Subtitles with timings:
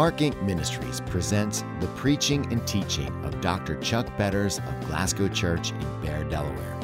[0.00, 0.42] Mark Inc.
[0.42, 3.76] Ministries presents the preaching and teaching of Dr.
[3.80, 6.80] Chuck Betters of Glasgow Church in Bear, Delaware.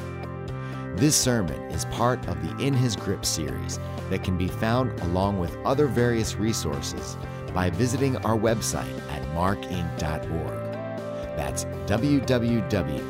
[0.97, 5.39] This sermon is part of the In His Grip series that can be found along
[5.39, 7.17] with other various resources
[7.55, 10.77] by visiting our website at markinc.org.
[11.39, 13.01] That's www.markinc.org.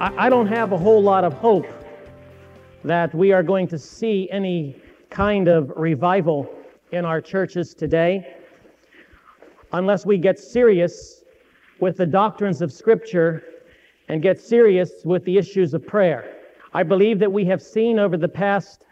[0.00, 1.66] I don't have a whole lot of hope
[2.84, 4.80] that we are going to see any
[5.14, 6.52] kind of revival
[6.90, 8.34] in our churches today
[9.72, 11.22] unless we get serious
[11.78, 13.44] with the doctrines of Scripture
[14.08, 16.34] and get serious with the issues of prayer.
[16.72, 18.86] I believe that we have seen over the past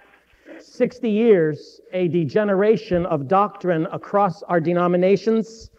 [0.61, 5.73] 60 years a degeneration of doctrine across our denominations,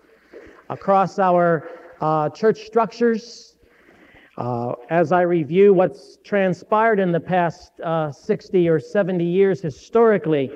[0.70, 1.70] across our
[2.02, 3.53] uh, church structures.
[4.36, 10.52] Uh, as I review what's transpired in the past uh, 60 or 70 years historically,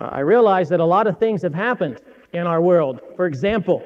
[0.00, 2.02] uh, I realize that a lot of things have happened
[2.34, 3.00] in our world.
[3.16, 3.82] For example,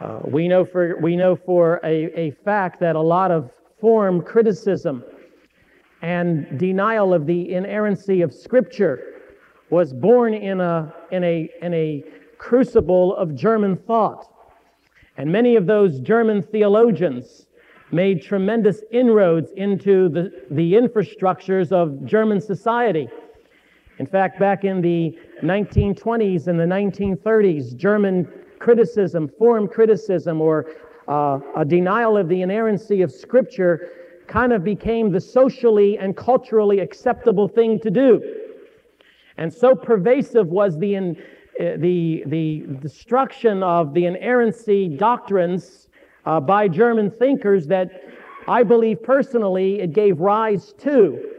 [0.00, 4.22] uh, we know for we know for a, a fact that a lot of form
[4.22, 5.04] criticism
[6.00, 9.20] and denial of the inerrancy of Scripture
[9.68, 12.02] was born in a in a in a
[12.38, 14.32] crucible of German thought,
[15.18, 17.48] and many of those German theologians
[17.92, 23.08] made tremendous inroads into the, the infrastructures of German society.
[23.98, 28.26] In fact, back in the 1920s and the 1930s, German
[28.58, 30.66] criticism, form criticism, or
[31.06, 33.90] uh, a denial of the inerrancy of Scripture
[34.26, 38.22] kind of became the socially and culturally acceptable thing to do.
[39.36, 41.16] And so pervasive was the, in,
[41.60, 45.88] uh, the, the destruction of the inerrancy doctrines
[46.26, 47.90] uh, by German thinkers that
[48.46, 51.30] I believe personally it gave rise to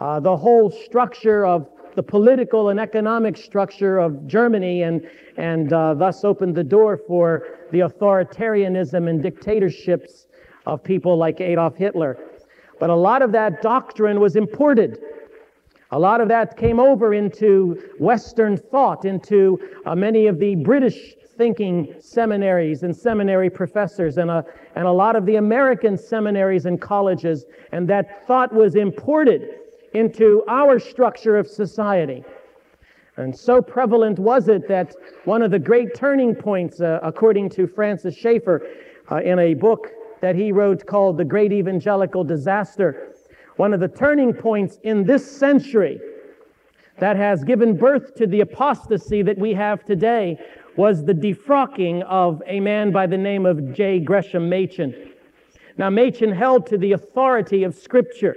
[0.00, 5.94] uh, the whole structure of the political and economic structure of Germany and, and uh,
[5.94, 10.26] thus opened the door for the authoritarianism and dictatorships
[10.66, 12.18] of people like Adolf Hitler.
[12.80, 14.98] But a lot of that doctrine was imported.
[15.92, 21.14] A lot of that came over into Western thought, into uh, many of the British
[21.36, 26.80] thinking seminaries and seminary professors, and a, and a lot of the American seminaries and
[26.80, 27.44] colleges.
[27.72, 29.48] And that thought was imported
[29.94, 32.24] into our structure of society.
[33.16, 34.94] And so prevalent was it that
[35.24, 38.66] one of the great turning points, uh, according to Francis Schaeffer,
[39.10, 39.90] uh, in a book
[40.20, 43.14] that he wrote called The Great Evangelical Disaster,
[43.56, 46.00] one of the turning points in this century
[46.98, 50.38] that has given birth to the apostasy that we have today
[50.76, 54.00] was the defrocking of a man by the name of J.
[54.00, 55.12] Gresham Machen.
[55.76, 58.34] Now, Machen held to the authority of Scripture.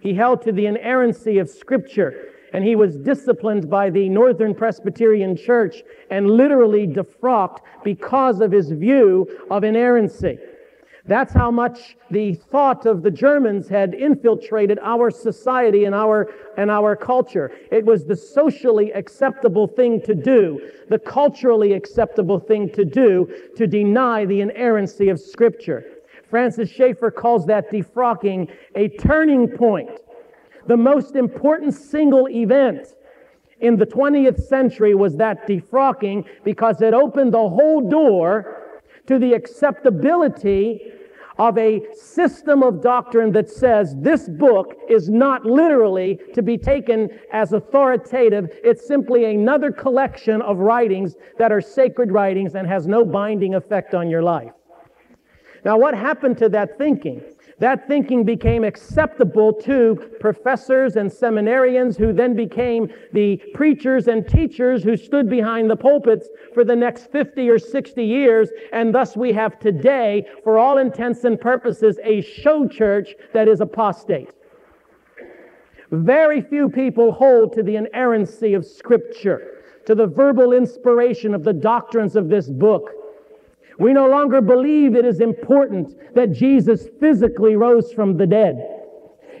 [0.00, 5.36] He held to the inerrancy of Scripture, and he was disciplined by the Northern Presbyterian
[5.36, 10.38] Church and literally defrocked because of his view of inerrancy.
[11.08, 16.70] That's how much the thought of the Germans had infiltrated our society and our, and
[16.70, 17.50] our culture.
[17.72, 23.26] It was the socially acceptable thing to do, the culturally acceptable thing to do
[23.56, 25.82] to deny the inerrancy of Scripture.
[26.28, 29.90] Francis Schaeffer calls that defrocking a turning point.
[30.66, 32.86] The most important single event
[33.60, 39.32] in the 20th century was that defrocking because it opened the whole door to the
[39.32, 40.92] acceptability
[41.38, 47.08] of a system of doctrine that says this book is not literally to be taken
[47.32, 48.50] as authoritative.
[48.64, 53.94] It's simply another collection of writings that are sacred writings and has no binding effect
[53.94, 54.52] on your life.
[55.64, 57.22] Now, what happened to that thinking?
[57.60, 64.84] That thinking became acceptable to professors and seminarians who then became the preachers and teachers
[64.84, 68.50] who stood behind the pulpits for the next 50 or 60 years.
[68.72, 73.60] And thus we have today, for all intents and purposes, a show church that is
[73.60, 74.30] apostate.
[75.90, 81.52] Very few people hold to the inerrancy of Scripture, to the verbal inspiration of the
[81.52, 82.90] doctrines of this book.
[83.78, 88.78] We no longer believe it is important that Jesus physically rose from the dead.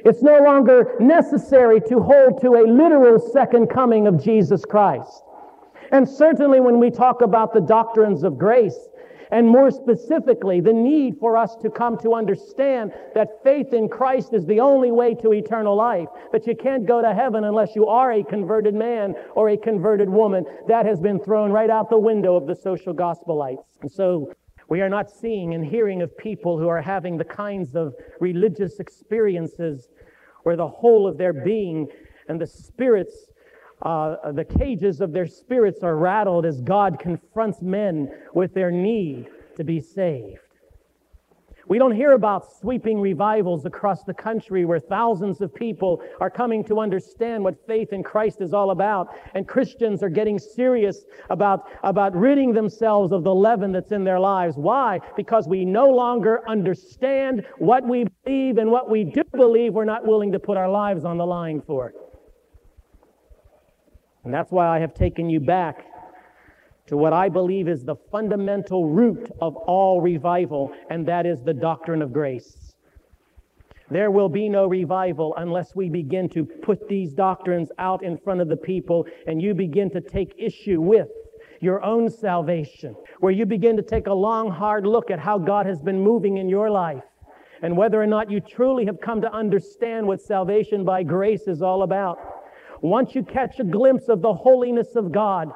[0.04, 5.24] It's no longer necessary to hold to a literal second coming of Jesus Christ.
[5.90, 8.88] And certainly when we talk about the doctrines of grace,
[9.30, 14.32] and more specifically, the need for us to come to understand that faith in Christ
[14.32, 17.86] is the only way to eternal life, that you can't go to heaven unless you
[17.86, 20.44] are a converted man or a converted woman.
[20.66, 23.64] That has been thrown right out the window of the social gospelites.
[23.82, 24.32] And so
[24.68, 28.80] we are not seeing and hearing of people who are having the kinds of religious
[28.80, 29.88] experiences
[30.42, 31.88] where the whole of their being
[32.28, 33.27] and the spirits
[33.82, 39.28] uh, the cages of their spirits are rattled as God confronts men with their need
[39.56, 40.38] to be saved.
[41.68, 46.64] We don't hear about sweeping revivals across the country where thousands of people are coming
[46.64, 49.08] to understand what faith in Christ is all about.
[49.34, 54.18] And Christians are getting serious about, about ridding themselves of the leaven that's in their
[54.18, 54.56] lives.
[54.56, 54.98] Why?
[55.14, 60.06] Because we no longer understand what we believe, and what we do believe, we're not
[60.06, 62.07] willing to put our lives on the line for it.
[64.28, 65.86] And that's why I have taken you back
[66.88, 71.54] to what I believe is the fundamental root of all revival, and that is the
[71.54, 72.74] doctrine of grace.
[73.90, 78.42] There will be no revival unless we begin to put these doctrines out in front
[78.42, 81.08] of the people and you begin to take issue with
[81.62, 85.64] your own salvation, where you begin to take a long, hard look at how God
[85.64, 87.02] has been moving in your life
[87.62, 91.62] and whether or not you truly have come to understand what salvation by grace is
[91.62, 92.37] all about.
[92.82, 95.52] Once you catch a glimpse of the holiness of God,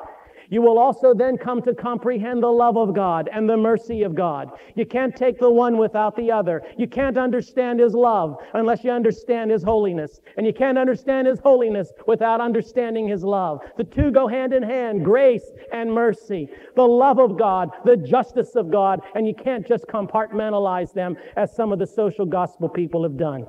[0.53, 4.15] you will also then come to comprehend the love of God and the mercy of
[4.15, 4.51] God.
[4.75, 6.63] You can't take the one without the other.
[6.77, 10.21] You can't understand His love unless you understand His holiness.
[10.37, 13.61] And you can't understand His holiness without understanding His love.
[13.79, 16.51] The two go hand in hand grace and mercy.
[16.77, 19.01] The love of God, the justice of God.
[19.15, 23.47] And you can't just compartmentalize them as some of the social gospel people have done.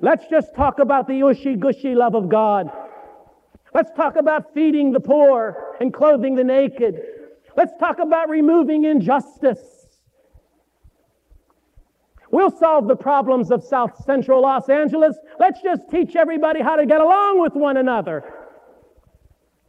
[0.00, 2.70] Let's just talk about the ushy gushy love of God.
[3.72, 7.00] Let's talk about feeding the poor and clothing the naked.
[7.56, 9.60] Let's talk about removing injustice.
[12.30, 15.16] We'll solve the problems of South Central Los Angeles.
[15.38, 18.24] Let's just teach everybody how to get along with one another.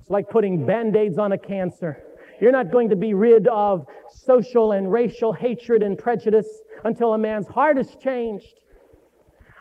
[0.01, 2.01] It's like putting band aids on a cancer.
[2.41, 6.47] You're not going to be rid of social and racial hatred and prejudice
[6.83, 8.61] until a man's heart is changed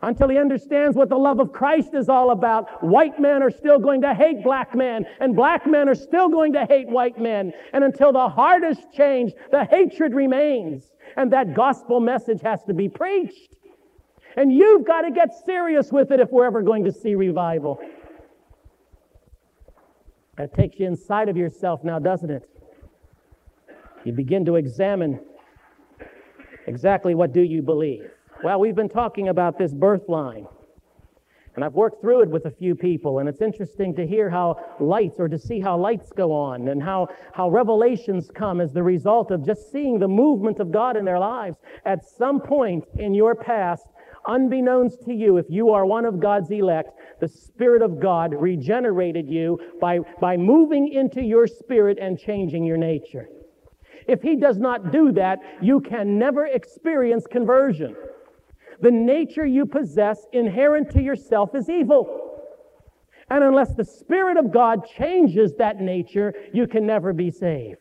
[0.03, 2.83] until he understands what the love of Christ is all about.
[2.83, 6.53] White men are still going to hate black men, and black men are still going
[6.53, 7.53] to hate white men.
[7.73, 10.85] And until the heart is changed, the hatred remains.
[11.17, 13.57] And that gospel message has to be preached.
[14.37, 17.81] And you've got to get serious with it if we're ever going to see revival.
[20.37, 22.49] That takes you inside of yourself now, doesn't it?
[24.05, 25.21] You begin to examine
[26.67, 28.11] exactly what do you believe.
[28.45, 30.47] Well, we've been talking about this birth line.
[31.55, 34.77] And I've worked through it with a few people, and it's interesting to hear how
[34.81, 38.83] lights or to see how lights go on and how, how revelations come as the
[38.83, 41.57] result of just seeing the movement of God in their lives.
[41.87, 43.87] At some point in your past,
[44.27, 46.91] unbeknownst to you, if you are one of God's elect,
[47.23, 52.77] the Spirit of God regenerated you by, by moving into your spirit and changing your
[52.77, 53.27] nature.
[54.07, 57.97] If He does not do that, you can never experience conversion.
[58.81, 62.31] The nature you possess inherent to yourself is evil.
[63.31, 67.79] And unless the Spirit of God changes that nature, you can never be saved.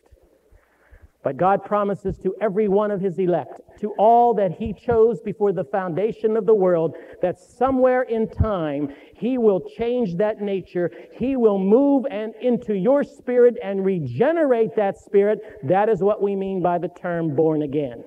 [1.23, 5.53] But God promises to every one of his elect, to all that he chose before
[5.53, 10.91] the foundation of the world, that somewhere in time he will change that nature.
[11.13, 15.39] He will move and into your spirit and regenerate that spirit.
[15.63, 18.03] That is what we mean by the term born again.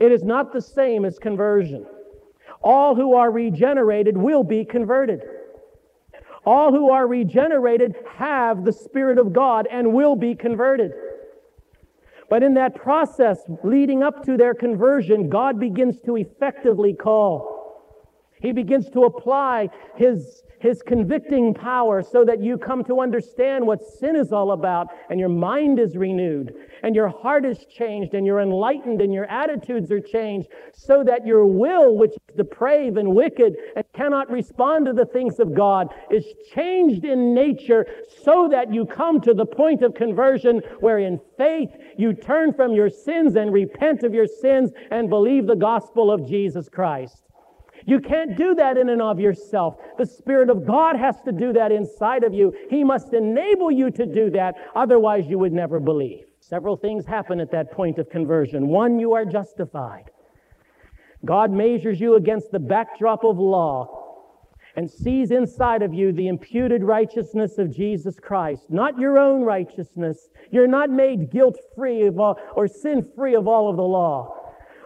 [0.00, 1.86] It is not the same as conversion.
[2.62, 5.22] All who are regenerated will be converted.
[6.46, 10.92] All who are regenerated have the Spirit of God and will be converted.
[12.28, 17.53] But in that process leading up to their conversion, God begins to effectively call.
[18.44, 23.82] He begins to apply His his convicting power so that you come to understand what
[23.82, 28.26] sin is all about and your mind is renewed and your heart is changed and
[28.26, 33.14] you're enlightened and your attitudes are changed so that your will, which is depraved and
[33.14, 36.24] wicked and cannot respond to the things of God, is
[36.54, 37.84] changed in nature
[38.22, 42.72] so that you come to the point of conversion where in faith you turn from
[42.72, 47.24] your sins and repent of your sins and believe the gospel of Jesus Christ.
[47.86, 49.76] You can't do that in and of yourself.
[49.98, 52.54] The Spirit of God has to do that inside of you.
[52.70, 54.54] He must enable you to do that.
[54.74, 56.24] Otherwise, you would never believe.
[56.40, 58.68] Several things happen at that point of conversion.
[58.68, 60.10] One, you are justified.
[61.24, 64.00] God measures you against the backdrop of law
[64.76, 70.28] and sees inside of you the imputed righteousness of Jesus Christ, not your own righteousness.
[70.50, 74.43] You're not made guilt free or sin free of all of the law.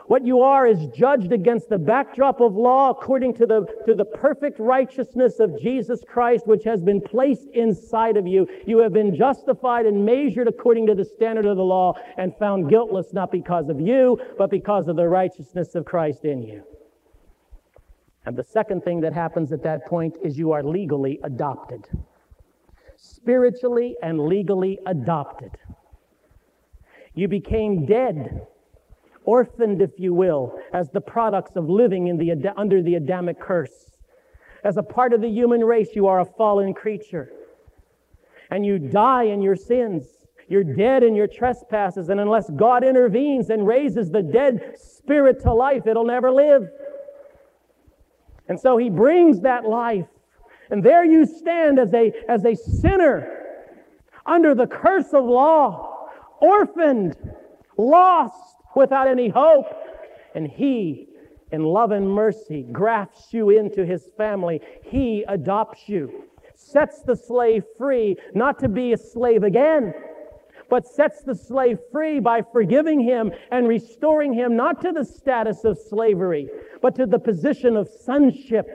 [0.08, 4.06] What you are is judged against the backdrop of law according to the, to the
[4.06, 8.48] perfect righteousness of Jesus Christ, which has been placed inside of you.
[8.66, 12.70] You have been justified and measured according to the standard of the law and found
[12.70, 16.64] guiltless not because of you, but because of the righteousness of Christ in you.
[18.24, 21.86] And the second thing that happens at that point is you are legally adopted.
[22.98, 25.52] spiritually and legally adopted.
[27.14, 28.46] You became dead,
[29.28, 33.90] orphaned, if you will, as the products of living in the, under the Adamic curse.
[34.64, 37.30] As a part of the human race, you are a fallen creature.
[38.50, 40.06] And you die in your sins.
[40.48, 42.08] You're dead in your trespasses.
[42.08, 46.66] And unless God intervenes and raises the dead spirit to life, it'll never live.
[48.48, 50.08] And so he brings that life.
[50.70, 53.44] And there you stand as a, as a sinner
[54.24, 56.08] under the curse of law,
[56.40, 57.14] orphaned,
[57.76, 59.66] lost, without any hope.
[60.34, 61.08] And he,
[61.52, 64.60] in love and mercy, grafts you into his family.
[64.84, 69.92] He adopts you, sets the slave free, not to be a slave again
[70.68, 75.64] but sets the slave free by forgiving him and restoring him not to the status
[75.64, 76.48] of slavery,
[76.82, 78.66] but to the position of sonship,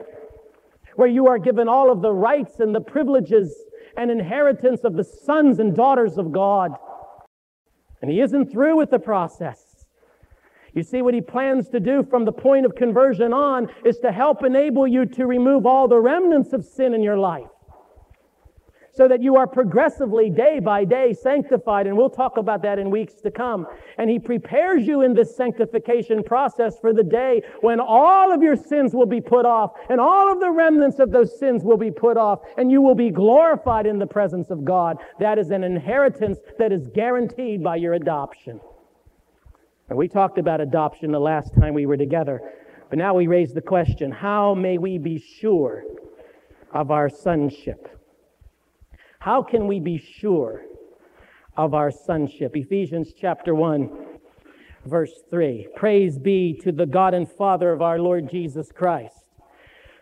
[0.96, 3.54] where you are given all of the rights and the privileges
[3.96, 6.72] and inheritance of the sons and daughters of God.
[8.02, 9.63] And he isn't through with the process.
[10.74, 14.10] You see, what he plans to do from the point of conversion on is to
[14.10, 17.46] help enable you to remove all the remnants of sin in your life
[18.94, 21.86] so that you are progressively, day by day, sanctified.
[21.86, 23.66] And we'll talk about that in weeks to come.
[23.98, 28.56] And He prepares you in this sanctification process for the day when all of your
[28.56, 31.90] sins will be put off and all of the remnants of those sins will be
[31.90, 34.98] put off and you will be glorified in the presence of God.
[35.18, 38.60] That is an inheritance that is guaranteed by your adoption.
[39.88, 42.40] And we talked about adoption the last time we were together.
[42.88, 45.84] But now we raise the question how may we be sure
[46.72, 47.88] of our sonship?
[49.18, 50.64] How can we be sure
[51.56, 52.56] of our sonship?
[52.56, 53.90] Ephesians chapter 1,
[54.84, 55.68] verse 3.
[55.76, 59.28] Praise be to the God and Father of our Lord Jesus Christ,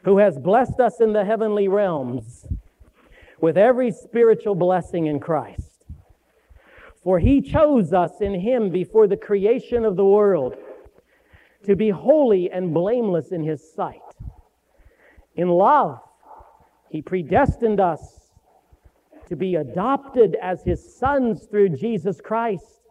[0.05, 2.47] who has blessed us in the heavenly realms
[3.41, 5.72] with every spiritual blessing in Christ.
[7.03, 10.55] For he chose us in him before the creation of the world
[11.65, 14.01] to be holy and blameless in his sight.
[15.35, 16.01] In love,
[16.89, 18.31] he predestined us
[19.29, 22.83] to be adopted as his sons through Jesus Christ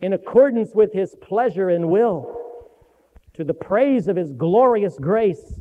[0.00, 2.42] in accordance with his pleasure and will
[3.34, 5.60] to the praise of his glorious grace,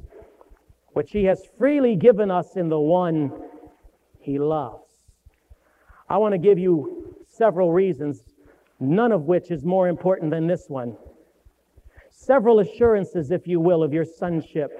[0.94, 3.32] which he has freely given us in the one
[4.20, 4.85] he loves.
[6.10, 8.24] I want to give you several reasons,
[8.80, 10.96] none of which is more important than this one.
[12.12, 14.72] Several assurances, if you will, of your sonship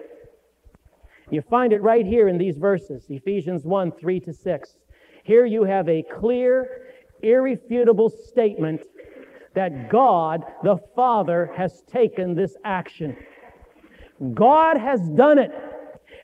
[1.32, 4.76] you find it right here in these verses, Ephesians 1 3 to 6.
[5.24, 8.82] Here you have a clear, irrefutable statement
[9.56, 13.18] that God the Father has taken this action.
[14.34, 15.52] God has done it.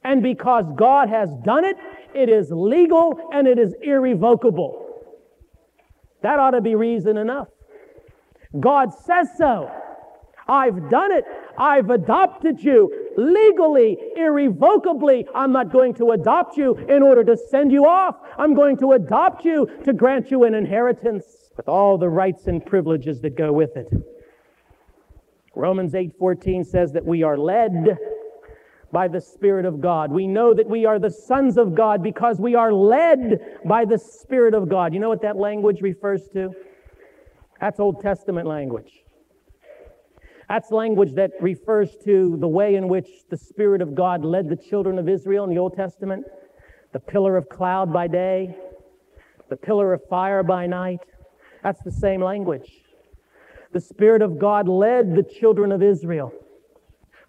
[0.03, 1.77] And because God has done it,
[2.13, 4.80] it is legal and it is irrevocable.
[6.21, 7.47] That ought to be reason enough.
[8.59, 9.71] God says so.
[10.47, 11.23] I've done it.
[11.57, 15.25] I've adopted you legally, irrevocably.
[15.33, 18.17] I'm not going to adopt you in order to send you off.
[18.37, 21.25] I'm going to adopt you to grant you an inheritance
[21.55, 23.87] with all the rights and privileges that go with it.
[25.55, 27.97] Romans 8:14 says that we are led
[28.91, 30.12] by the Spirit of God.
[30.12, 33.98] We know that we are the sons of God because we are led by the
[33.98, 34.93] Spirit of God.
[34.93, 36.53] You know what that language refers to?
[37.60, 38.91] That's Old Testament language.
[40.50, 44.57] That's language that refers to the way in which the Spirit of God led the
[44.57, 46.25] children of Israel in the Old Testament
[46.91, 48.53] the pillar of cloud by day,
[49.50, 51.00] the pillar of fire by night.
[51.63, 52.69] That's the same language.
[53.71, 56.33] The Spirit of God led the children of Israel.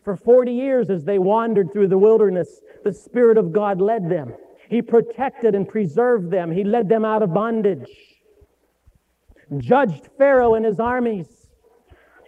[0.05, 4.35] For 40 years, as they wandered through the wilderness, the Spirit of God led them.
[4.69, 6.51] He protected and preserved them.
[6.51, 7.91] He led them out of bondage,
[9.59, 11.29] judged Pharaoh and his armies,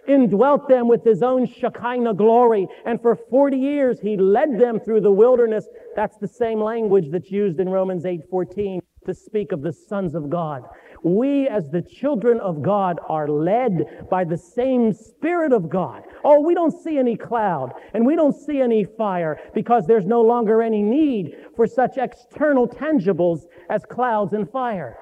[0.07, 2.67] indwelt them with his own Shekinah glory.
[2.85, 5.67] And for 40 years, he led them through the wilderness.
[5.95, 10.15] That's the same language that's used in Romans 8 14 to speak of the sons
[10.15, 10.63] of God.
[11.05, 16.01] We, as the children of God, are led by the same Spirit of God.
[16.23, 20.21] Oh, we don't see any cloud and we don't see any fire because there's no
[20.21, 24.97] longer any need for such external tangibles as clouds and fire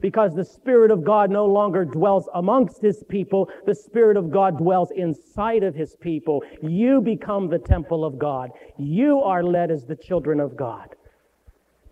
[0.00, 3.50] because the Spirit of God no longer dwells amongst His people.
[3.66, 6.44] The Spirit of God dwells inside of His people.
[6.62, 8.50] You become the temple of God.
[8.78, 10.94] You are led as the children of God.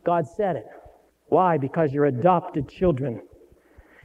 [0.05, 0.67] God said it.
[1.31, 1.59] Why?
[1.59, 3.23] Because you're adopted children.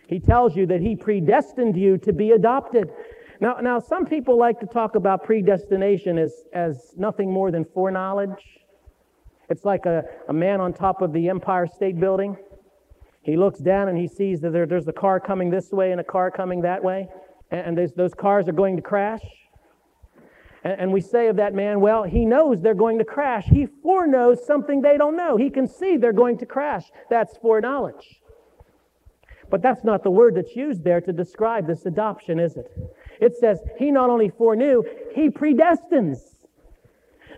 [0.08, 2.92] He tells you that He predestined you to be adopted.
[3.40, 8.44] Now, now some people like to talk about predestination as, as nothing more than foreknowledge.
[9.50, 12.38] It's like a, a man on top of the Empire State Building.
[13.22, 16.00] He looks down and he sees that there, there's a car coming this way and
[16.00, 17.08] a car coming that way,
[17.52, 19.24] and, and those cars are going to crash.
[20.64, 23.46] And, and we say of that man, well, he knows they're going to crash.
[23.46, 25.38] He foreknows something they don't know.
[25.38, 26.84] He can see they're going to crash.
[27.10, 28.22] That's foreknowledge.
[29.50, 32.72] But that's not the word that's used there to describe this adoption, is it?
[33.22, 34.84] It says he not only foreknew,
[35.14, 36.36] he predestines.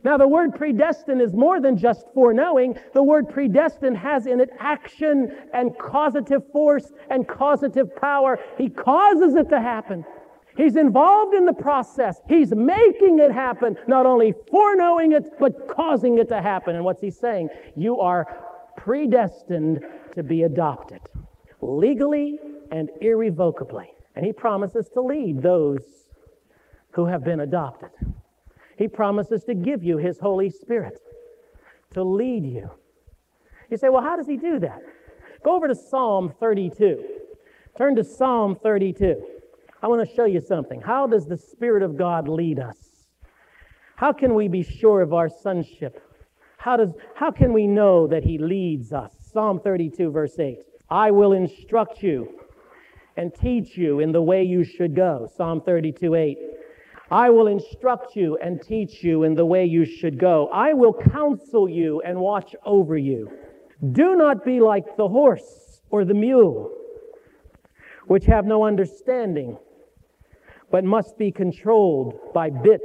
[0.03, 2.77] Now, the word predestined is more than just foreknowing.
[2.93, 8.39] The word predestined has in it action and causative force and causative power.
[8.57, 10.05] He causes it to happen.
[10.55, 12.19] He's involved in the process.
[12.27, 16.75] He's making it happen, not only foreknowing it, but causing it to happen.
[16.75, 17.49] And what's he saying?
[17.75, 18.25] You are
[18.75, 19.85] predestined
[20.15, 21.01] to be adopted,
[21.61, 22.39] legally
[22.71, 23.91] and irrevocably.
[24.15, 25.83] And he promises to lead those
[26.91, 27.91] who have been adopted.
[28.77, 30.99] He promises to give you his Holy Spirit
[31.93, 32.69] to lead you.
[33.69, 34.81] You say, well, how does he do that?
[35.43, 37.03] Go over to Psalm 32.
[37.77, 39.15] Turn to Psalm 32.
[39.81, 40.81] I want to show you something.
[40.81, 42.77] How does the Spirit of God lead us?
[43.95, 46.01] How can we be sure of our sonship?
[46.57, 49.11] How, does, how can we know that He leads us?
[49.31, 50.57] Psalm 32, verse 8.
[50.89, 52.39] I will instruct you
[53.17, 55.27] and teach you in the way you should go.
[55.35, 56.37] Psalm 32, 8.
[57.11, 60.49] I will instruct you and teach you in the way you should go.
[60.53, 63.31] I will counsel you and watch over you.
[63.91, 66.71] Do not be like the horse or the mule,
[68.07, 69.57] which have no understanding
[70.69, 72.81] but must be controlled by bit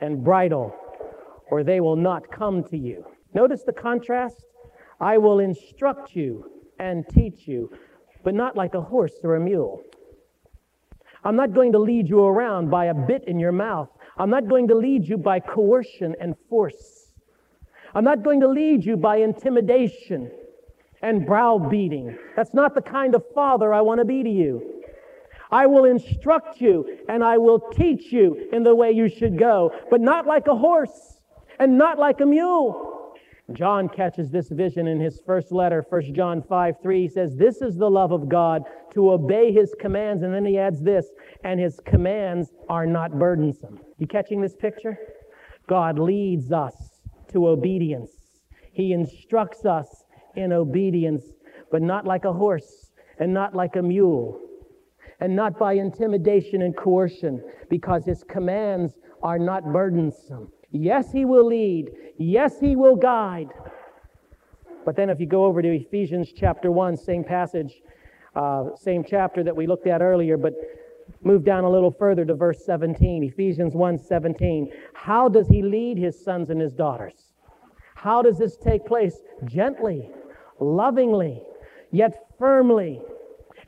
[0.00, 0.74] and bridle,
[1.50, 3.04] or they will not come to you.
[3.34, 4.42] Notice the contrast?
[5.00, 7.70] I will instruct you and teach you,
[8.24, 9.82] but not like a horse or a mule.
[11.24, 13.88] I'm not going to lead you around by a bit in your mouth.
[14.16, 17.12] I'm not going to lead you by coercion and force.
[17.94, 20.30] I'm not going to lead you by intimidation
[21.02, 22.16] and browbeating.
[22.36, 24.82] That's not the kind of father I want to be to you.
[25.50, 29.72] I will instruct you and I will teach you in the way you should go,
[29.90, 31.20] but not like a horse
[31.58, 32.87] and not like a mule.
[33.52, 37.02] John catches this vision in his first letter, 1 John 5 3.
[37.02, 40.22] He says, This is the love of God, to obey his commands.
[40.22, 41.06] And then he adds this,
[41.44, 43.80] and his commands are not burdensome.
[43.98, 44.98] You catching this picture?
[45.66, 47.00] God leads us
[47.32, 48.10] to obedience.
[48.72, 50.04] He instructs us
[50.36, 51.24] in obedience,
[51.70, 54.40] but not like a horse and not like a mule
[55.20, 60.52] and not by intimidation and coercion, because his commands are not burdensome.
[60.70, 61.90] Yes, he will lead.
[62.18, 63.48] Yes, he will guide.
[64.84, 67.82] But then, if you go over to Ephesians chapter 1, same passage,
[68.34, 70.54] uh, same chapter that we looked at earlier, but
[71.22, 74.70] move down a little further to verse 17, Ephesians 1 17.
[74.94, 77.32] How does he lead his sons and his daughters?
[77.94, 79.18] How does this take place?
[79.44, 80.10] Gently,
[80.60, 81.42] lovingly,
[81.90, 83.00] yet firmly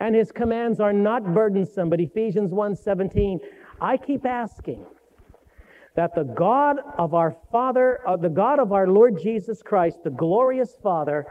[0.00, 1.90] and his commands are not burdensome.
[1.90, 3.40] But Ephesians 1:17,
[3.80, 4.84] I keep asking
[6.00, 10.08] that the God of our Father, uh, the God of our Lord Jesus Christ, the
[10.08, 11.26] glorious Father,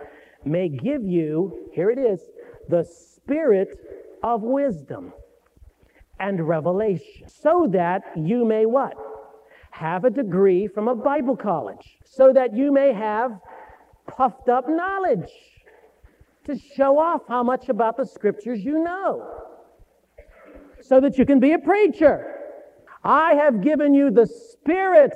[0.46, 2.22] may give you, here it is,
[2.68, 3.70] the spirit
[4.22, 5.12] of wisdom
[6.20, 8.94] and revelation, so that you may what?
[9.72, 13.40] Have a degree from a Bible college, so that you may have
[14.06, 15.32] puffed up knowledge
[16.46, 19.40] to show off how much about the scriptures you know
[20.80, 22.39] so that you can be a preacher.
[23.04, 25.14] I have given you the Spirit.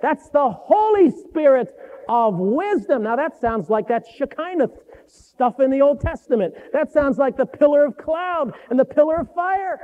[0.00, 1.74] That's the Holy Spirit
[2.08, 3.04] of wisdom.
[3.04, 4.68] Now, that sounds like that Shekinah
[5.06, 6.54] stuff in the Old Testament.
[6.72, 9.80] That sounds like the pillar of cloud and the pillar of fire.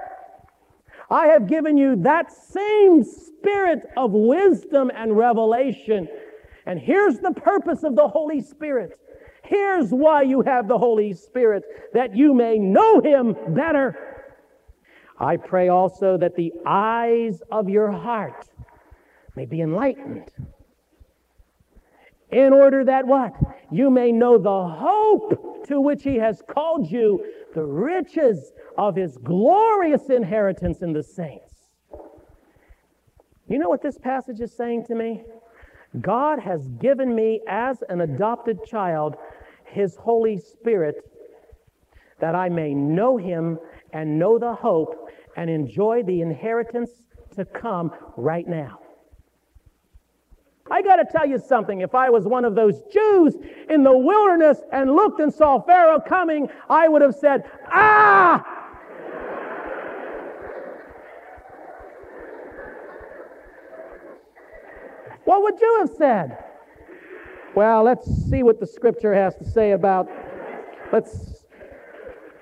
[1.11, 6.08] I have given you that same spirit of wisdom and revelation.
[6.66, 8.98] And here's the purpose of the Holy Spirit
[9.48, 11.62] Here's why you have the Holy Spirit,
[11.94, 14.17] that you may know Him better.
[15.18, 18.48] I pray also that the eyes of your heart
[19.35, 20.31] may be enlightened.
[22.31, 23.33] In order that what?
[23.70, 29.16] You may know the hope to which He has called you, the riches of His
[29.16, 31.54] glorious inheritance in the saints.
[33.48, 35.22] You know what this passage is saying to me?
[36.00, 39.16] God has given me as an adopted child
[39.64, 40.96] his Holy Spirit
[42.20, 43.59] that I may know him
[43.92, 46.90] and know the hope and enjoy the inheritance
[47.37, 48.81] to come right now.
[50.70, 51.81] I got to tell you something.
[51.81, 53.37] If I was one of those Jews
[53.70, 58.44] in the wilderness and looked and saw Pharaoh coming, I would have said, Ah!
[65.24, 66.44] what would you have said?
[67.55, 70.09] Well, let's see what the scripture has to say about.
[70.92, 71.38] Let's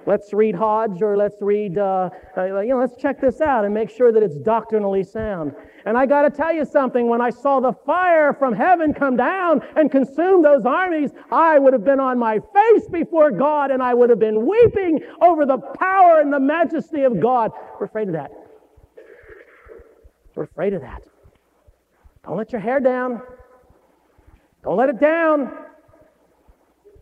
[0.06, 1.76] let's read Hodge or let's read.
[1.78, 5.54] Uh, uh, you know, let's check this out and make sure that it's doctrinally sound.
[5.84, 7.08] And I got to tell you something.
[7.08, 11.72] When I saw the fire from heaven come down and consume those armies, I would
[11.72, 15.58] have been on my face before God, and I would have been weeping over the
[15.58, 17.52] power and the majesty of God.
[17.78, 18.30] We're afraid of that.
[20.34, 21.02] We're afraid of that.
[22.24, 23.22] Don't let your hair down.
[24.64, 25.52] Don't let it down.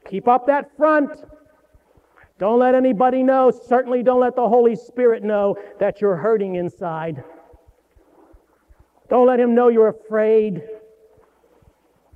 [0.08, 1.10] Keep up that front.
[2.38, 3.50] Don't let anybody know.
[3.50, 7.22] Certainly don't let the Holy Spirit know that you're hurting inside.
[9.08, 10.62] Don't let him know you're afraid.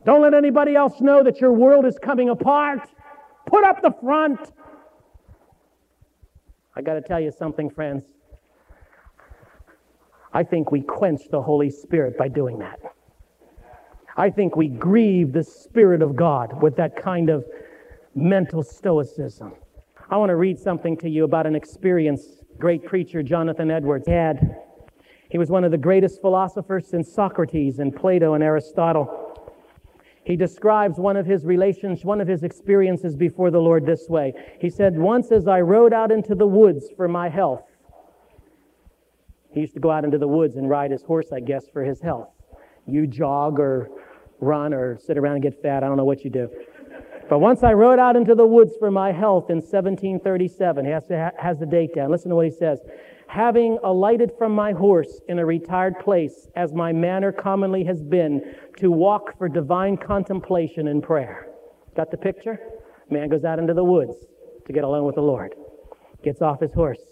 [0.05, 2.89] Don't let anybody else know that your world is coming apart.
[3.47, 4.53] Put up the front.
[6.75, 8.05] I got to tell you something, friends.
[10.33, 12.81] I think we quench the Holy Spirit by doing that.
[14.17, 17.45] I think we grieve the Spirit of God with that kind of
[18.15, 19.55] mental stoicism.
[20.11, 24.57] I want to read something to you about an experienced great preacher Jonathan Edwards had.
[25.31, 29.53] He was one of the greatest philosophers since Socrates and Plato and Aristotle.
[30.25, 34.33] He describes one of his relations, one of his experiences before the Lord this way.
[34.59, 37.65] He said, Once as I rode out into the woods for my health,
[39.53, 41.85] he used to go out into the woods and ride his horse, I guess, for
[41.85, 42.31] his health.
[42.87, 43.91] You jog or
[44.41, 45.85] run or sit around and get fat.
[45.85, 46.49] I don't know what you do.
[47.29, 51.07] But once I rode out into the woods for my health in 1737, he has,
[51.07, 52.11] to, has the date down.
[52.11, 52.81] Listen to what he says.
[53.27, 58.55] Having alighted from my horse in a retired place, as my manner commonly has been,
[58.79, 61.49] to walk for divine contemplation and prayer.
[61.95, 62.59] Got the picture?
[63.11, 64.15] Man goes out into the woods
[64.67, 65.55] to get alone with the Lord,
[66.25, 67.03] gets off his horse.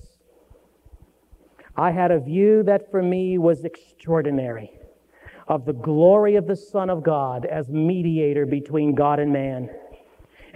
[1.76, 4.70] I had a view that for me was extraordinary
[5.48, 9.68] of the glory of the Son of God as mediator between God and man,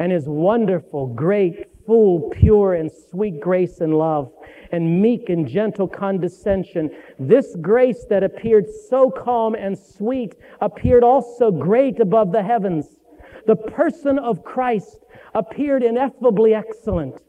[0.00, 4.32] and his wonderful, great, full, pure, and sweet grace and love,
[4.72, 6.90] and meek and gentle condescension.
[7.18, 12.96] This grace that appeared so calm and sweet appeared also great above the heavens.
[13.46, 17.20] The person of Christ appeared ineffably excellent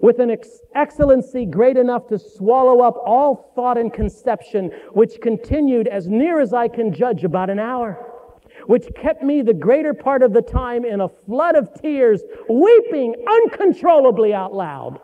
[0.00, 5.88] with an ex- excellency great enough to swallow up all thought and conception, which continued
[5.88, 8.17] as near as I can judge about an hour,
[8.66, 13.14] which kept me the greater part of the time in a flood of tears, weeping
[13.28, 15.00] uncontrollably out loud.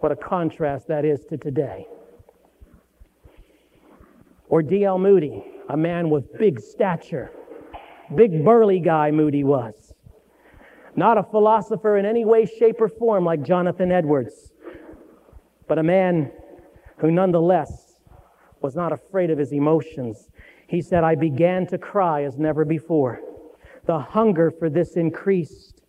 [0.00, 1.86] What a contrast that is to today.
[4.48, 4.98] Or D.L.
[4.98, 7.32] Moody, a man with big stature,
[8.14, 9.92] big burly guy Moody was
[10.98, 14.52] not a philosopher in any way, shape, or form like Jonathan Edwards,
[15.68, 16.32] but a man
[16.96, 17.87] who nonetheless
[18.62, 20.28] was not afraid of his emotions.
[20.66, 23.20] He said, I began to cry as never before.
[23.86, 25.80] The hunger for this increased.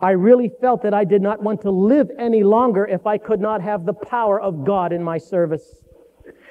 [0.00, 3.40] I really felt that I did not want to live any longer if I could
[3.40, 5.82] not have the power of God in my service.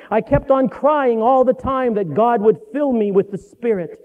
[0.10, 4.05] I kept on crying all the time that God would fill me with the Spirit.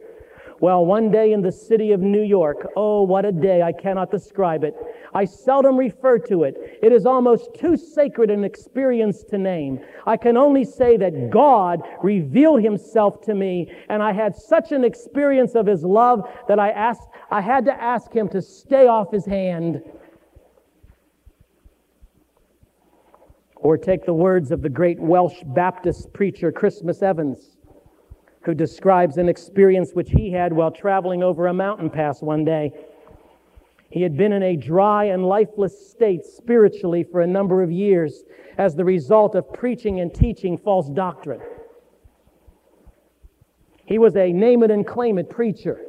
[0.60, 4.10] Well, one day in the city of New York, oh, what a day, I cannot
[4.10, 4.76] describe it.
[5.14, 6.78] I seldom refer to it.
[6.82, 9.80] It is almost too sacred an experience to name.
[10.06, 14.84] I can only say that God revealed himself to me, and I had such an
[14.84, 19.10] experience of his love that I asked, I had to ask him to stay off
[19.10, 19.82] his hand.
[23.56, 27.56] Or take the words of the great Welsh Baptist preacher Christmas Evans
[28.42, 32.72] who describes an experience which he had while traveling over a mountain pass one day.
[33.90, 38.22] He had been in a dry and lifeless state spiritually for a number of years
[38.56, 41.40] as the result of preaching and teaching false doctrine.
[43.84, 45.80] He was a name it and claim it preacher,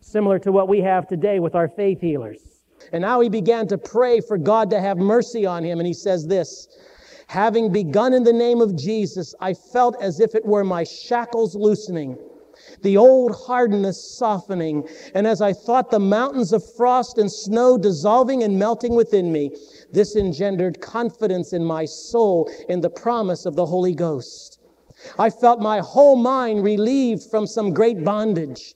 [0.00, 2.56] similar to what we have today with our faith healers.
[2.92, 5.78] And now he began to pray for God to have mercy on him.
[5.78, 6.68] And he says this
[7.28, 11.56] Having begun in the name of Jesus, I felt as if it were my shackles
[11.56, 12.16] loosening,
[12.82, 18.42] the old hardness softening, and as I thought the mountains of frost and snow dissolving
[18.44, 19.50] and melting within me,
[19.92, 24.60] this engendered confidence in my soul in the promise of the Holy Ghost.
[25.18, 28.74] I felt my whole mind relieved from some great bondage.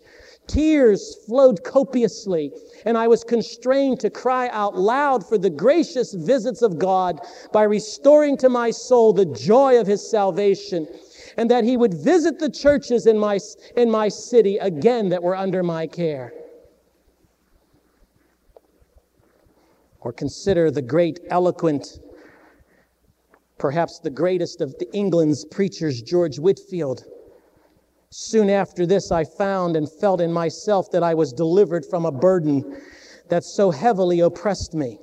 [0.50, 2.50] Tears flowed copiously,
[2.84, 7.20] and I was constrained to cry out loud for the gracious visits of God
[7.52, 10.88] by restoring to my soul the joy of his salvation,
[11.36, 13.38] and that he would visit the churches in my,
[13.76, 16.32] in my city again that were under my care.
[20.00, 22.00] Or consider the great, eloquent,
[23.56, 27.04] perhaps the greatest of the England's preachers, George Whitefield
[28.12, 32.10] Soon after this, I found and felt in myself that I was delivered from a
[32.10, 32.82] burden
[33.28, 34.98] that so heavily oppressed me.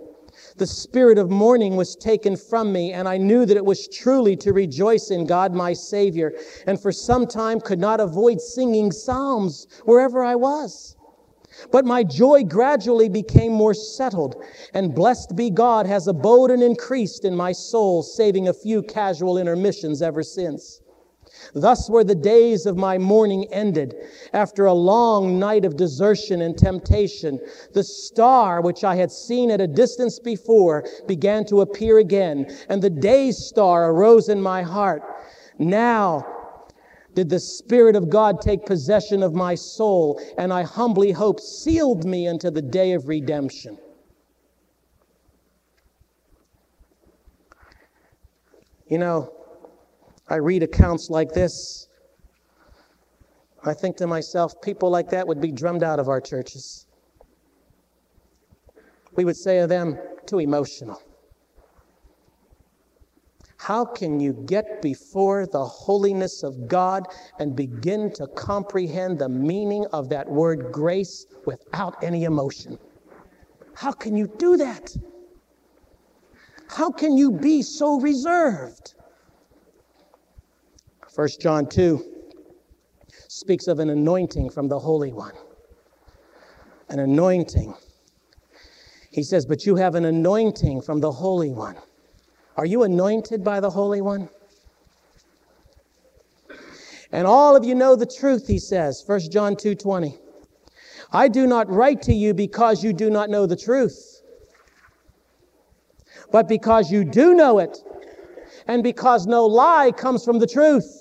[0.57, 4.35] The spirit of mourning was taken from me, and I knew that it was truly
[4.37, 6.33] to rejoice in God my Savior,
[6.65, 10.97] and for some time could not avoid singing psalms wherever I was.
[11.71, 14.35] But my joy gradually became more settled,
[14.73, 19.37] and blessed be God has abode and increased in my soul, saving a few casual
[19.37, 20.81] intermissions ever since.
[21.53, 23.95] Thus were the days of my mourning ended.
[24.33, 27.39] After a long night of desertion and temptation,
[27.73, 32.81] the star which I had seen at a distance before began to appear again, and
[32.81, 35.03] the day's star arose in my heart.
[35.59, 36.25] Now
[37.17, 42.05] did the Spirit of God take possession of my soul, and I humbly hope sealed
[42.05, 43.79] me unto the day of redemption.
[48.87, 49.33] You know,
[50.29, 51.87] I read accounts like this.
[53.63, 56.85] I think to myself, people like that would be drummed out of our churches.
[59.15, 61.01] We would say of them, too emotional.
[63.57, 67.07] How can you get before the holiness of God
[67.39, 72.77] and begin to comprehend the meaning of that word grace without any emotion?
[73.73, 74.95] How can you do that?
[76.69, 78.93] How can you be so reserved?
[81.17, 82.05] 1 John 2
[83.27, 85.33] speaks of an anointing from the Holy One.
[86.89, 87.73] An anointing.
[89.09, 91.75] He says, But you have an anointing from the Holy One.
[92.55, 94.29] Are you anointed by the Holy One?
[97.11, 100.15] And all of you know the truth, he says, 1 John 2 20.
[101.11, 104.21] I do not write to you because you do not know the truth,
[106.31, 107.75] but because you do know it,
[108.67, 110.96] and because no lie comes from the truth.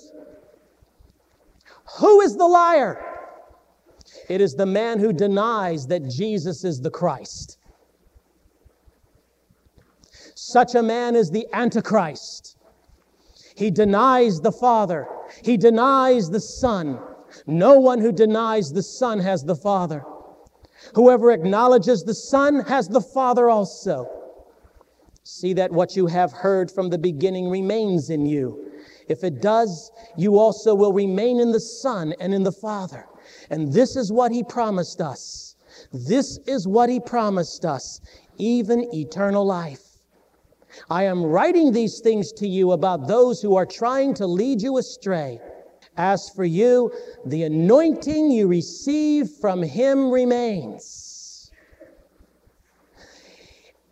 [1.97, 3.03] Who is the liar?
[4.29, 7.57] It is the man who denies that Jesus is the Christ.
[10.35, 12.57] Such a man is the Antichrist.
[13.55, 15.07] He denies the Father,
[15.43, 16.99] he denies the Son.
[17.45, 20.05] No one who denies the Son has the Father.
[20.93, 24.07] Whoever acknowledges the Son has the Father also.
[25.23, 28.66] See that what you have heard from the beginning remains in you.
[29.07, 33.05] If it does, you also will remain in the Son and in the Father.
[33.49, 35.55] And this is what He promised us.
[35.93, 38.01] This is what He promised us,
[38.37, 39.83] even eternal life.
[40.89, 44.77] I am writing these things to you about those who are trying to lead you
[44.77, 45.39] astray.
[45.95, 46.91] As for you,
[47.25, 51.51] the anointing you receive from Him remains.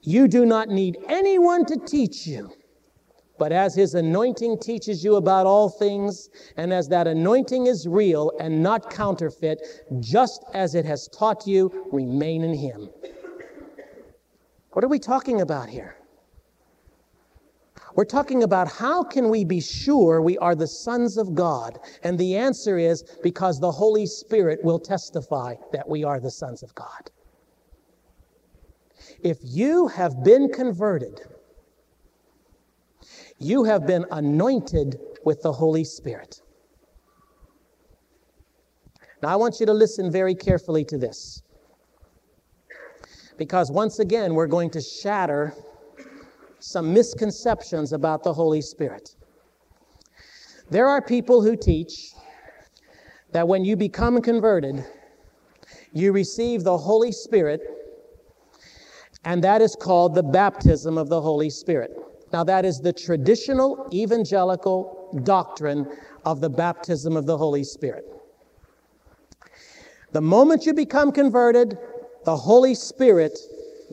[0.01, 2.51] You do not need anyone to teach you.
[3.38, 8.32] But as his anointing teaches you about all things, and as that anointing is real
[8.39, 9.62] and not counterfeit,
[10.00, 12.89] just as it has taught you, remain in him.
[14.71, 15.98] What are we talking about here?
[17.95, 21.80] We're talking about how can we be sure we are the sons of God?
[22.04, 26.62] And the answer is because the Holy Spirit will testify that we are the sons
[26.62, 27.10] of God.
[29.21, 31.21] If you have been converted,
[33.39, 36.41] you have been anointed with the Holy Spirit.
[39.21, 41.41] Now, I want you to listen very carefully to this.
[43.38, 45.54] Because once again, we're going to shatter
[46.60, 49.15] some misconceptions about the Holy Spirit.
[50.69, 52.13] There are people who teach
[53.32, 54.86] that when you become converted,
[55.91, 57.62] you receive the Holy Spirit,
[59.26, 61.91] and that is called the baptism of the Holy Spirit.
[62.36, 65.88] Now, that is the traditional evangelical doctrine
[66.26, 68.04] of the baptism of the Holy Spirit.
[70.12, 71.78] The moment you become converted,
[72.26, 73.39] the Holy Spirit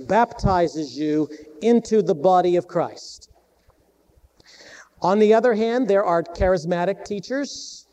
[0.09, 1.29] baptizes you
[1.61, 3.31] into the body of Christ.
[5.03, 7.87] On the other hand, there are charismatic teachers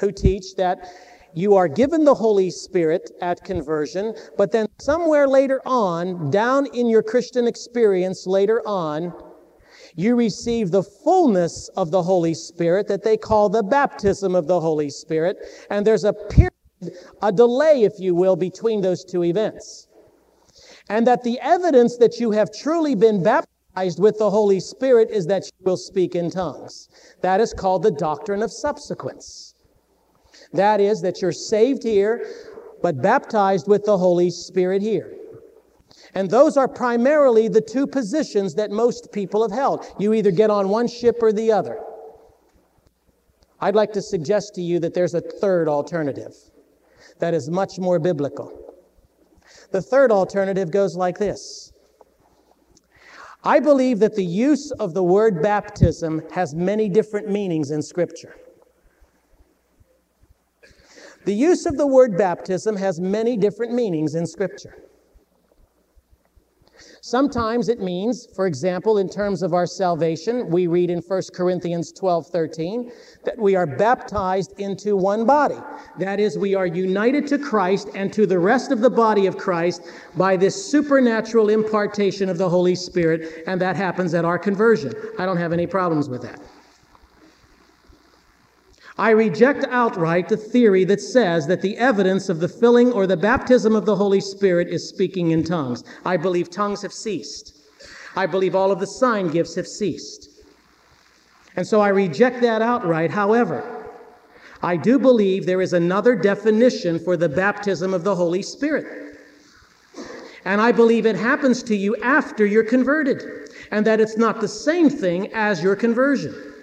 [0.00, 0.86] who teach that
[1.32, 6.90] you are given the Holy Spirit at conversion, but then somewhere later on, down in
[6.90, 9.14] your Christian experience later on,
[9.96, 14.60] you receive the fullness of the Holy Spirit that they call the baptism of the
[14.60, 15.36] Holy Spirit.
[15.70, 16.50] And there's a period,
[17.22, 19.86] a delay, if you will, between those two events.
[20.88, 25.26] And that the evidence that you have truly been baptized with the Holy Spirit is
[25.26, 26.88] that you will speak in tongues.
[27.22, 29.54] That is called the doctrine of subsequence.
[30.52, 32.26] That is, that you're saved here,
[32.82, 35.16] but baptized with the Holy Spirit here.
[36.14, 39.84] And those are primarily the two positions that most people have held.
[39.98, 41.80] You either get on one ship or the other.
[43.60, 46.34] I'd like to suggest to you that there's a third alternative
[47.18, 48.52] that is much more biblical.
[49.70, 51.72] The third alternative goes like this
[53.42, 58.36] I believe that the use of the word baptism has many different meanings in Scripture.
[61.24, 64.84] The use of the word baptism has many different meanings in Scripture.
[67.06, 71.92] Sometimes it means, for example, in terms of our salvation, we read in 1 Corinthians
[71.92, 72.90] 12 13
[73.24, 75.58] that we are baptized into one body.
[75.98, 79.36] That is, we are united to Christ and to the rest of the body of
[79.36, 79.82] Christ
[80.16, 84.94] by this supernatural impartation of the Holy Spirit, and that happens at our conversion.
[85.18, 86.40] I don't have any problems with that.
[88.96, 93.16] I reject outright the theory that says that the evidence of the filling or the
[93.16, 95.82] baptism of the Holy Spirit is speaking in tongues.
[96.04, 97.56] I believe tongues have ceased.
[98.14, 100.28] I believe all of the sign gifts have ceased.
[101.56, 103.10] And so I reject that outright.
[103.10, 103.88] However,
[104.62, 109.18] I do believe there is another definition for the baptism of the Holy Spirit.
[110.44, 114.48] And I believe it happens to you after you're converted, and that it's not the
[114.48, 116.53] same thing as your conversion.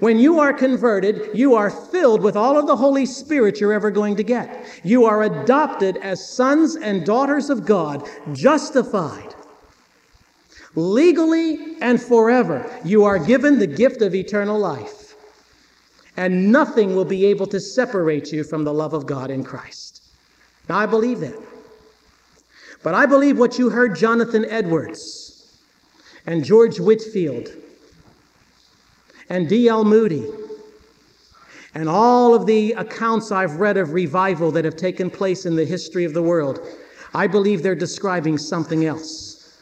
[0.00, 3.90] When you are converted, you are filled with all of the Holy Spirit you're ever
[3.90, 4.66] going to get.
[4.82, 9.34] You are adopted as sons and daughters of God, justified.
[10.74, 15.14] Legally and forever, you are given the gift of eternal life.
[16.16, 20.02] And nothing will be able to separate you from the love of God in Christ.
[20.68, 21.40] Now, I believe that.
[22.82, 25.56] But I believe what you heard Jonathan Edwards
[26.26, 27.48] and George Whitefield
[29.28, 29.84] and D.L.
[29.84, 30.26] Moody,
[31.74, 35.64] and all of the accounts I've read of revival that have taken place in the
[35.64, 36.60] history of the world,
[37.14, 39.58] I believe they're describing something else.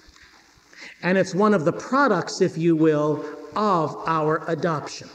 [1.03, 3.25] And it's one of the products, if you will,
[3.57, 5.09] of our adoption.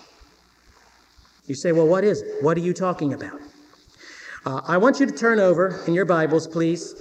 [1.45, 2.43] You say, well, what is it?
[2.43, 3.39] What are you talking about?
[4.45, 6.95] Uh, I want you to turn over in your Bibles, please.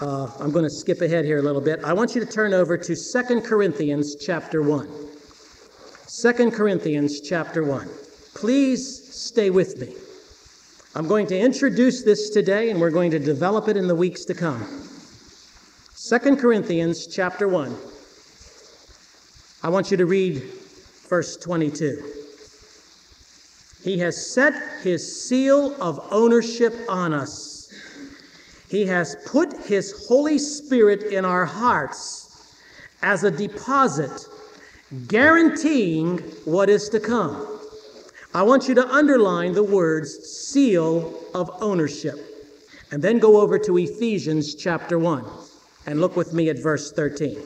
[0.00, 1.80] Uh, I'm going to skip ahead here a little bit.
[1.84, 5.11] I want you to turn over to Second Corinthians chapter 1.
[6.14, 7.88] Second Corinthians chapter 1.
[8.34, 9.94] Please stay with me.
[10.94, 14.26] I'm going to introduce this today and we're going to develop it in the weeks
[14.26, 14.60] to come.
[15.94, 17.74] Second Corinthians chapter 1.
[19.62, 20.42] I want you to read
[21.08, 22.02] verse 22.
[23.82, 27.72] He has set his seal of ownership on us.
[28.68, 32.54] He has put his Holy Spirit in our hearts
[33.00, 34.28] as a deposit
[35.08, 37.48] guaranteeing what is to come.
[38.34, 42.16] I want you to underline the words seal of ownership.
[42.90, 45.24] And then go over to Ephesians chapter 1
[45.86, 47.38] and look with me at verse 13.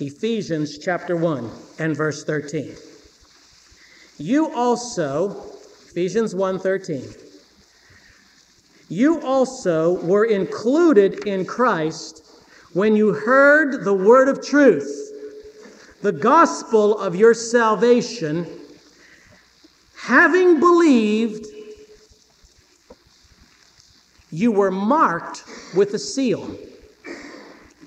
[0.00, 2.76] Ephesians chapter 1 and verse 13.
[4.18, 5.30] You also,
[5.88, 7.16] Ephesians 1:13.
[8.88, 12.22] You also were included in Christ
[12.72, 15.07] when you heard the word of truth
[16.02, 18.46] the gospel of your salvation,
[19.96, 21.46] having believed,
[24.30, 26.56] you were marked with a seal,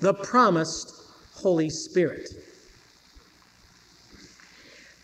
[0.00, 0.94] the promised
[1.34, 2.28] Holy Spirit.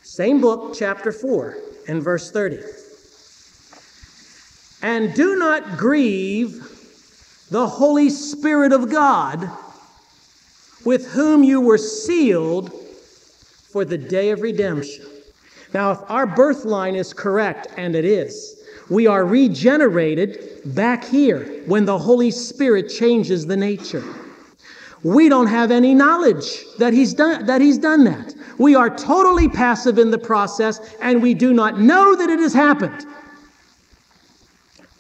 [0.03, 1.57] Same book, chapter 4,
[1.89, 2.59] and verse 30.
[4.83, 6.65] And do not grieve
[7.51, 9.51] the Holy Spirit of God,
[10.85, 12.73] with whom you were sealed
[13.73, 15.05] for the day of redemption.
[15.75, 21.63] Now, if our birth line is correct, and it is, we are regenerated back here
[21.67, 24.03] when the Holy Spirit changes the nature.
[25.05, 28.35] We don't have any knowledge that he's done that he's done that.
[28.59, 32.53] We are totally passive in the process and we do not know that it has
[32.53, 33.07] happened.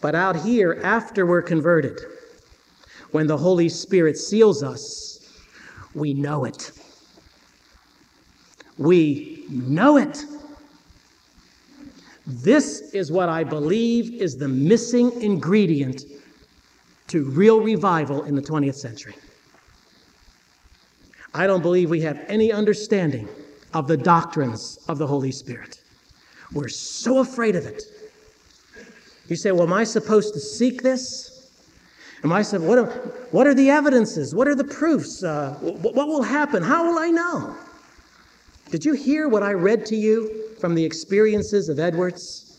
[0.00, 1.98] But out here after we're converted,
[3.10, 5.18] when the Holy Spirit seals us,
[5.94, 6.70] we know it.
[8.78, 10.24] We know it.
[12.26, 16.04] This is what I believe is the missing ingredient
[17.08, 19.14] to real revival in the 20th century.
[21.34, 23.28] I don't believe we have any understanding
[23.74, 25.80] of the doctrines of the Holy Spirit.
[26.52, 27.82] We're so afraid of it.
[29.28, 31.50] You say, Well, am I supposed to seek this?
[32.24, 32.90] Am I supposed, what are,
[33.30, 34.34] what are the evidences?
[34.34, 35.22] What are the proofs?
[35.22, 36.62] Uh, what will happen?
[36.62, 37.56] How will I know?
[38.70, 42.58] Did you hear what I read to you from the experiences of Edwards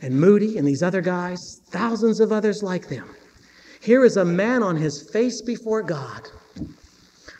[0.00, 1.60] and Moody and these other guys?
[1.66, 3.08] Thousands of others like them.
[3.80, 6.28] Here is a man on his face before God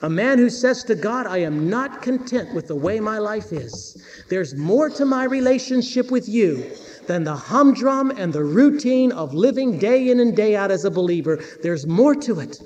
[0.02, 3.52] A man who says to God, I am not content with the way my life
[3.52, 4.02] is.
[4.30, 6.70] There's more to my relationship with you
[7.06, 10.90] than the humdrum and the routine of living day in and day out as a
[10.90, 11.44] believer.
[11.62, 12.62] There's more to it.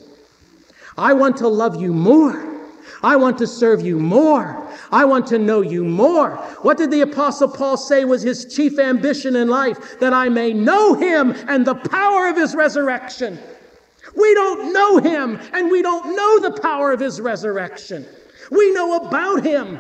[0.97, 2.54] I want to love you more.
[3.05, 4.67] I want to serve you more.
[4.91, 6.37] I want to know you more.
[6.63, 10.01] What did the Apostle Paul say was his chief ambition in life?
[10.01, 13.39] That I may know him and the power of his resurrection.
[14.17, 18.07] We don't know him and we don't know the power of his resurrection.
[18.51, 19.79] We know about him.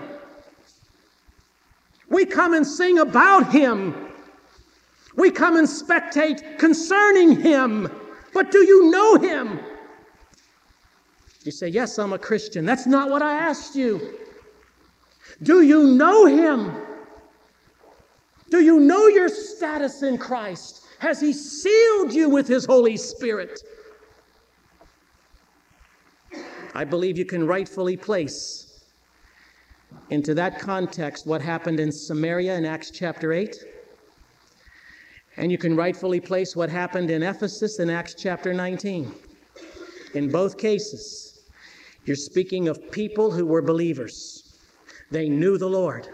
[2.10, 4.12] We come and sing about him.
[5.16, 7.90] We come and spectate concerning him.
[8.34, 9.60] But do you know him?
[11.44, 12.64] You say, Yes, I'm a Christian.
[12.64, 14.18] That's not what I asked you.
[15.42, 16.74] Do you know him?
[18.50, 20.84] Do you know your status in Christ?
[20.98, 23.60] Has he sealed you with his Holy Spirit?
[26.74, 28.84] I believe you can rightfully place
[30.10, 33.56] into that context what happened in Samaria in Acts chapter 8.
[35.36, 39.12] And you can rightfully place what happened in Ephesus in Acts chapter 19.
[40.14, 41.23] In both cases,
[42.04, 44.58] you're speaking of people who were believers.
[45.10, 46.08] They knew the Lord.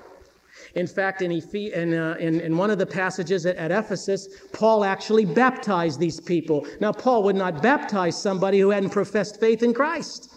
[0.75, 4.85] In fact, in, in, uh, in, in, one of the passages at, at Ephesus, Paul
[4.85, 6.67] actually baptized these people.
[6.81, 10.33] Now, Paul would not baptize somebody who hadn't professed faith in Christ.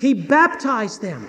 [0.00, 1.28] He baptized them.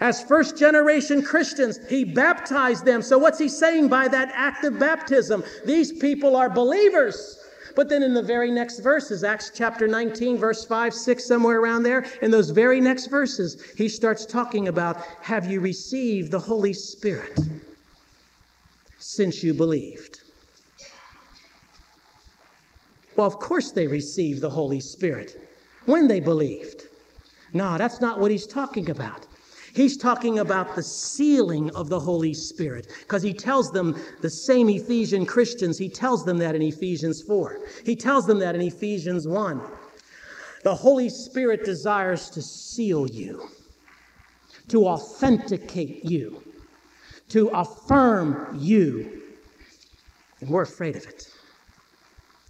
[0.00, 3.00] As first generation Christians, he baptized them.
[3.02, 5.44] So, what's he saying by that act of baptism?
[5.64, 7.43] These people are believers.
[7.74, 11.82] But then in the very next verses, Acts chapter 19, verse 5, 6, somewhere around
[11.82, 16.72] there, in those very next verses, he starts talking about have you received the Holy
[16.72, 17.38] Spirit
[18.98, 20.20] since you believed?
[23.16, 25.48] Well, of course they received the Holy Spirit
[25.86, 26.84] when they believed.
[27.52, 29.26] No, that's not what he's talking about.
[29.74, 34.68] He's talking about the sealing of the Holy Spirit because he tells them, the same
[34.68, 37.58] Ephesian Christians, he tells them that in Ephesians 4.
[37.84, 39.60] He tells them that in Ephesians 1.
[40.62, 43.48] The Holy Spirit desires to seal you,
[44.68, 46.40] to authenticate you,
[47.30, 49.22] to affirm you.
[50.40, 51.24] And we're afraid of it.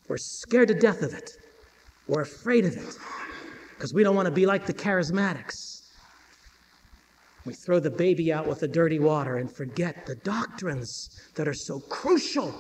[0.09, 1.31] We're scared to death of it.
[2.07, 2.99] We're afraid of it
[3.71, 5.74] because we don't want to be like the charismatics.
[7.45, 11.55] We throw the baby out with the dirty water and forget the doctrines that are
[11.55, 12.55] so crucial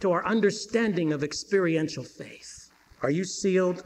[0.00, 2.70] to our understanding of experiential faith.
[3.02, 3.84] Are you sealed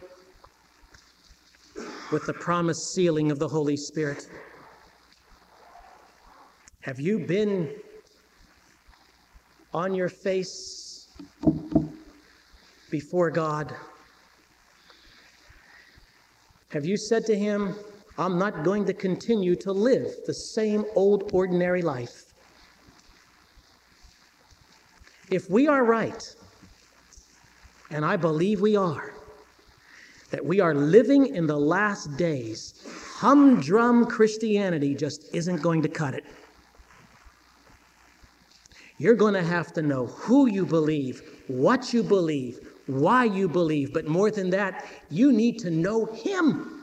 [2.12, 4.28] with the promised sealing of the Holy Spirit?
[6.83, 7.74] Have you been
[9.74, 11.09] on your face
[12.91, 13.74] before God?
[16.70, 17.74] Have you said to him,
[18.20, 22.34] I'm not going to continue to live the same old ordinary life?
[25.30, 26.22] If we are right,
[27.90, 29.14] and I believe we are,
[30.32, 32.74] that we are living in the last days,
[33.16, 36.24] humdrum Christianity just isn't going to cut it.
[38.98, 43.94] You're going to have to know who you believe, what you believe, why you believe,
[43.94, 46.80] but more than that, you need to know Him.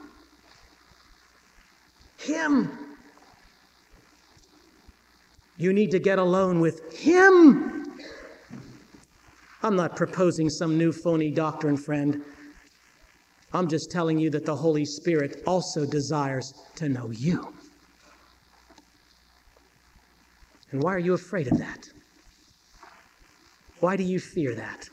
[2.28, 2.78] Him.
[5.57, 7.97] You need to get alone with Him.
[9.63, 12.23] I'm not proposing some new phony doctrine, friend.
[13.53, 17.53] I'm just telling you that the Holy Spirit also desires to know you.
[20.71, 21.89] And why are you afraid of that?
[23.80, 24.89] Why do you fear that?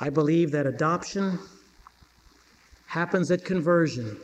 [0.00, 1.38] I believe that adoption
[2.92, 4.18] happens at conversion.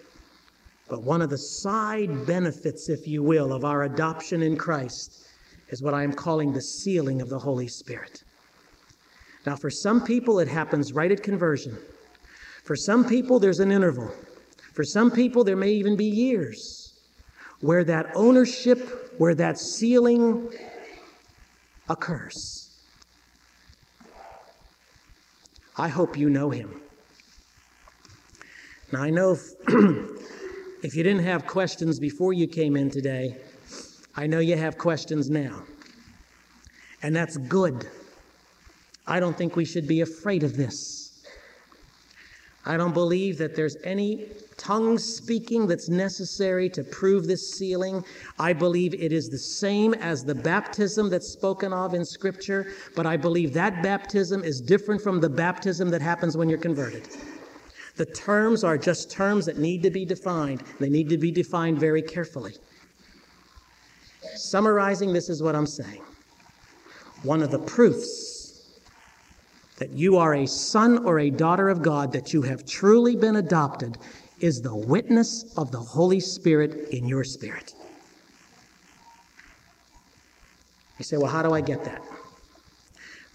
[0.91, 5.27] But one of the side benefits, if you will, of our adoption in Christ
[5.71, 8.23] is what I am calling the sealing of the Holy Spirit.
[9.47, 11.79] Now, for some people, it happens right at conversion.
[12.63, 14.13] For some people, there's an interval.
[14.75, 16.93] For some people, there may even be years
[17.63, 20.47] where that ownership, where that sealing
[21.89, 22.69] occurs.
[25.79, 26.83] I hope you know him.
[28.91, 29.53] Now, I know if,
[30.83, 33.37] if you didn't have questions before you came in today,
[34.17, 35.63] I know you have questions now.
[37.03, 37.87] And that's good.
[39.07, 41.27] I don't think we should be afraid of this.
[42.65, 44.27] I don't believe that there's any
[44.57, 48.05] tongue speaking that's necessary to prove this sealing.
[48.39, 53.07] I believe it is the same as the baptism that's spoken of in Scripture, but
[53.07, 57.09] I believe that baptism is different from the baptism that happens when you're converted.
[57.99, 60.63] The terms are just terms that need to be defined.
[60.79, 62.55] They need to be defined very carefully.
[64.37, 66.03] Summarizing, this is what I'm saying.
[67.25, 68.79] One of the proofs
[69.79, 73.37] that you are a son or a daughter of God, that you have truly been
[73.37, 73.99] adopted,
[74.39, 77.75] is the witness of the Holy Spirit in your spirit.
[80.99, 82.03] You say, well, how do I get that?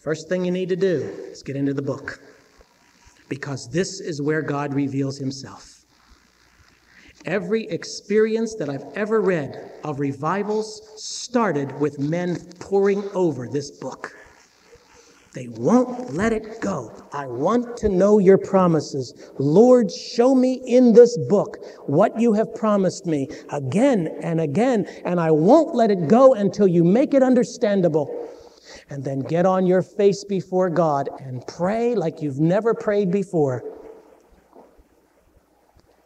[0.02, 1.02] First thing you need to do
[1.32, 2.22] is get into the book,
[3.34, 5.86] because this is where God reveals himself.
[7.26, 14.16] Every experience that I've ever read of revivals started with men poring over this book.
[15.34, 16.92] They won't let it go.
[17.12, 19.32] I want to know your promises.
[19.40, 21.58] Lord, show me in this book
[21.88, 26.68] what you have promised me again and again, and I won't let it go until
[26.68, 28.30] you make it understandable.
[28.90, 33.64] And then get on your face before God and pray like you've never prayed before.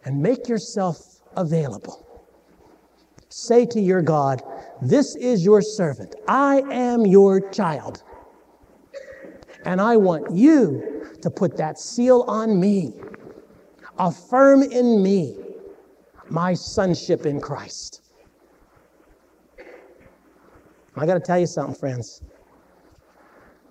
[0.06, 2.06] And make yourself available.
[3.30, 4.42] Say to your God,
[4.82, 6.16] This is your servant.
[6.28, 8.04] I am your child.
[9.66, 12.94] And I want you to put that seal on me,
[13.98, 15.38] affirm in me
[16.30, 18.02] my sonship in Christ.
[20.96, 22.22] I got to tell you something, friends.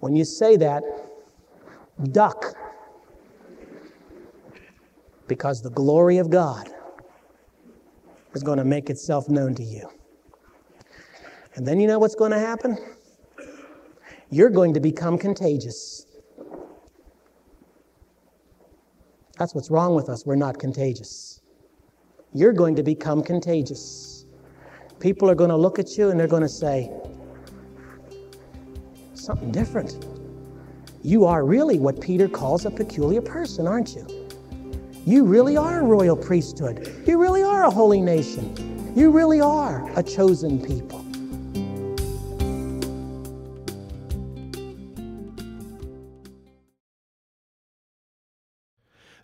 [0.01, 0.83] When you say that,
[2.13, 2.45] duck.
[5.27, 6.69] Because the glory of God
[8.35, 9.89] is going to make itself known to you.
[11.55, 12.77] And then you know what's going to happen?
[14.31, 16.07] you're going to become contagious.
[19.39, 20.25] That's what's wrong with us.
[20.27, 21.41] We're not contagious.
[22.33, 24.27] You're going to become contagious.
[24.99, 26.91] People are going to look at you and they're going to say,
[29.27, 30.07] something different.
[31.03, 34.07] You are really what Peter calls a peculiar person, aren't you?
[35.05, 37.05] You really are a royal priesthood.
[37.07, 38.93] You really are a holy nation.
[38.97, 41.05] You really are a chosen people.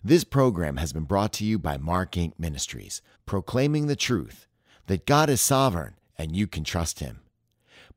[0.05, 2.33] This program has been brought to you by Mark Inc.
[2.37, 4.47] Ministries, proclaiming the truth
[4.87, 7.22] that God is sovereign and you can trust Him.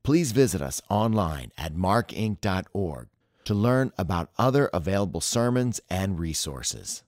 [0.07, 3.09] Please visit us online at markinc.org
[3.44, 7.02] to learn about other available sermons and resources.